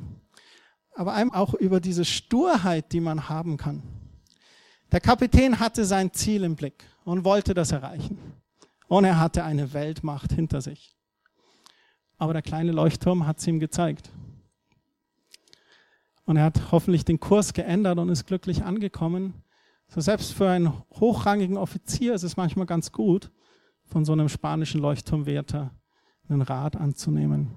[0.93, 3.81] aber einem auch über diese Sturheit, die man haben kann.
[4.91, 8.19] Der Kapitän hatte sein Ziel im Blick und wollte das erreichen.
[8.87, 10.95] Und er hatte eine Weltmacht hinter sich.
[12.19, 14.11] Aber der kleine Leuchtturm hat es ihm gezeigt.
[16.25, 19.33] Und er hat hoffentlich den Kurs geändert und ist glücklich angekommen.
[19.87, 23.31] So selbst für einen hochrangigen Offizier ist es manchmal ganz gut,
[23.95, 25.73] von so einem spanischen Leuchtturmwärter
[26.27, 27.55] einen Rat anzunehmen.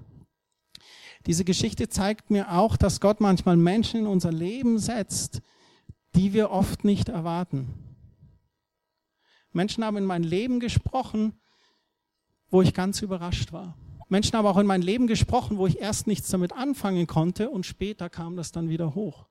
[1.25, 5.41] Diese Geschichte zeigt mir auch, dass Gott manchmal Menschen in unser Leben setzt,
[6.15, 7.97] die wir oft nicht erwarten.
[9.51, 11.33] Menschen haben in mein Leben gesprochen,
[12.49, 13.77] wo ich ganz überrascht war.
[14.07, 17.65] Menschen haben auch in mein Leben gesprochen, wo ich erst nichts damit anfangen konnte und
[17.65, 19.27] später kam das dann wieder hoch.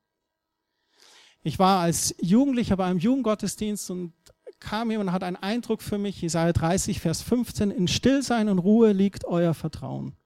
[1.42, 4.12] Ich war als Jugendlicher bei einem Jugendgottesdienst und
[4.60, 8.58] kam jemand und hat einen Eindruck für mich, Jesaja 30, Vers 15, in Stillsein und
[8.58, 10.16] Ruhe liegt euer Vertrauen.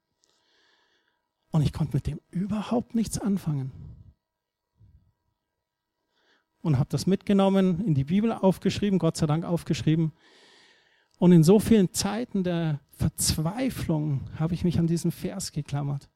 [1.51, 3.73] Und ich konnte mit dem überhaupt nichts anfangen.
[6.63, 10.13] Und habe das mitgenommen, in die Bibel aufgeschrieben, Gott sei Dank aufgeschrieben.
[11.19, 16.09] Und in so vielen Zeiten der Verzweiflung habe ich mich an diesen Vers geklammert.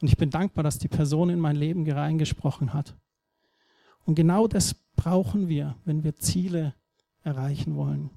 [0.00, 2.96] Und ich bin dankbar, dass die Person in mein Leben reingesprochen hat.
[4.04, 6.74] Und genau das brauchen wir, wenn wir Ziele
[7.22, 8.10] erreichen wollen.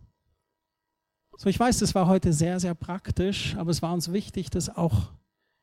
[1.38, 4.76] So, ich weiß, das war heute sehr, sehr praktisch, aber es war uns wichtig, das
[4.76, 5.12] auch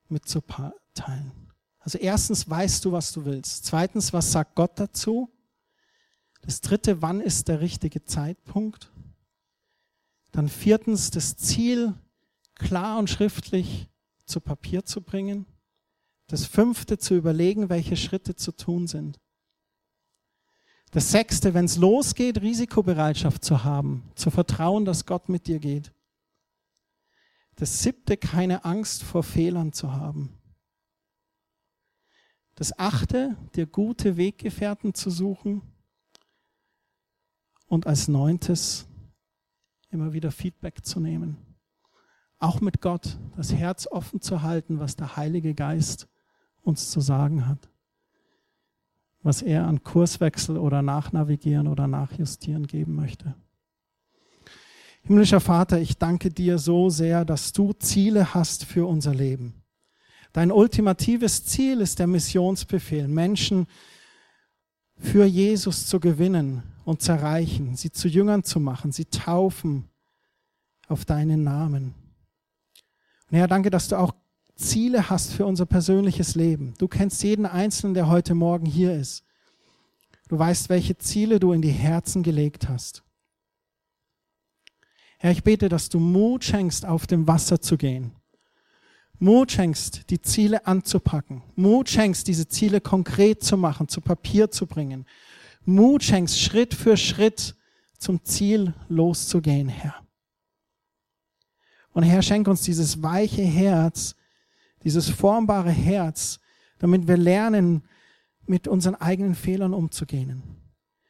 [0.09, 1.33] mitzuteilen.
[1.79, 3.65] Also erstens weißt du, was du willst.
[3.67, 5.31] Zweitens, was sagt Gott dazu?
[6.43, 8.93] Das dritte, wann ist der richtige Zeitpunkt?
[10.33, 11.95] Dann viertens, das Ziel
[12.55, 13.89] klar und schriftlich
[14.27, 15.47] zu Papier zu bringen.
[16.29, 19.21] Das fünfte, zu überlegen, welche Schritte zu tun sind.
[20.95, 25.93] Das sechste, wenn es losgeht, Risikobereitschaft zu haben, zu vertrauen, dass Gott mit dir geht.
[27.57, 30.39] Das siebte, keine Angst vor Fehlern zu haben.
[32.55, 35.63] Das achte, dir gute Weggefährten zu suchen.
[37.67, 38.87] Und als neuntes,
[39.91, 41.57] immer wieder Feedback zu nehmen.
[42.39, 46.07] Auch mit Gott, das Herz offen zu halten, was der Heilige Geist
[46.63, 47.69] uns zu sagen hat
[49.25, 53.35] was er an Kurswechsel oder Nachnavigieren oder Nachjustieren geben möchte.
[55.03, 59.63] Himmlischer Vater, ich danke dir so sehr, dass du Ziele hast für unser Leben.
[60.33, 63.67] Dein ultimatives Ziel ist der Missionsbefehl, Menschen
[64.97, 69.89] für Jesus zu gewinnen und zu erreichen, sie zu Jüngern zu machen, sie taufen
[70.87, 71.95] auf deinen Namen.
[73.31, 74.15] Und Herr, danke, dass du auch
[74.57, 76.75] Ziele hast für unser persönliches Leben.
[76.79, 79.25] Du kennst jeden Einzelnen, der heute Morgen hier ist.
[80.29, 83.03] Du weißt, welche Ziele du in die Herzen gelegt hast.
[85.19, 88.13] Herr, ich bete, dass du Mut schenkst, auf dem Wasser zu gehen.
[89.19, 91.43] Mut schenkst, die Ziele anzupacken.
[91.55, 95.07] Mut schenkst, diese Ziele konkret zu machen, zu Papier zu bringen.
[95.65, 97.55] Mut schenkst, Schritt für Schritt
[97.99, 99.95] zum Ziel loszugehen, Herr.
[101.93, 104.17] Und Herr, schenk uns dieses weiche Herz,
[104.85, 106.39] dieses formbare Herz,
[106.79, 107.83] damit wir lernen,
[108.47, 110.43] mit unseren eigenen Fehlern umzugehen.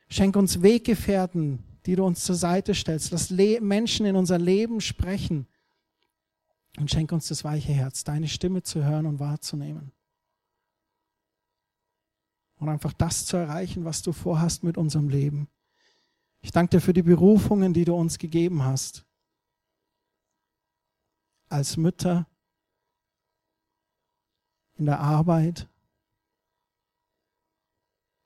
[0.09, 3.11] Schenk uns Weggefährten, die du uns zur Seite stellst.
[3.11, 5.49] Lass Le Menschen in unser Leben sprechen.
[6.79, 9.93] Und schenk uns das weiche Herz, deine Stimme zu hören und wahrzunehmen.
[12.57, 15.49] Und einfach das zu erreichen, was du vorhast mit unserem Leben.
[16.41, 19.05] Ich danke dir für die Berufungen, die du uns gegeben hast.
[21.49, 22.27] Als Mütter,
[24.77, 25.68] in der Arbeit,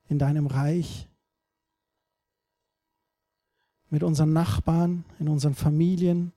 [0.09, 1.09] in deinem Reich,
[3.90, 6.32] mit unseren Nachbarn, in unseren Familien.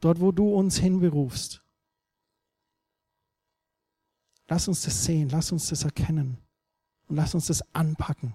[0.00, 1.62] Dort, wo du uns hinberufst.
[4.48, 6.38] Lass uns das sehen, lass uns das erkennen
[7.08, 8.34] und lass uns das anpacken.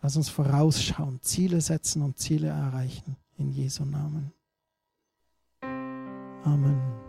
[0.00, 3.16] Lass uns vorausschauen, Ziele setzen und Ziele erreichen.
[3.36, 4.32] In Jesu Namen.
[6.46, 7.03] Amen.